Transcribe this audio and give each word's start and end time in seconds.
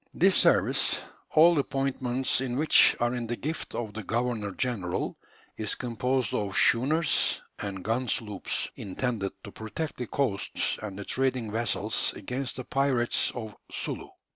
This 0.15 0.35
service, 0.35 0.95
all 1.29 1.59
appointments 1.59 2.41
in 2.41 2.57
which 2.57 2.95
are 2.99 3.13
in 3.13 3.27
the 3.27 3.35
gift 3.35 3.75
of 3.75 3.93
the 3.93 4.01
governor 4.01 4.49
general, 4.51 5.15
is 5.57 5.75
composed 5.75 6.33
of 6.33 6.57
schooners 6.57 7.39
and 7.59 7.83
gun 7.83 8.07
sloops, 8.07 8.71
intended 8.75 9.33
to 9.43 9.51
protect 9.51 9.97
the 9.97 10.07
coasts 10.07 10.79
and 10.81 10.97
the 10.97 11.05
trading 11.05 11.51
vessels 11.51 12.13
against 12.15 12.55
the 12.55 12.63
pirates 12.63 13.29
of 13.35 13.55
Sulu. 13.71 14.07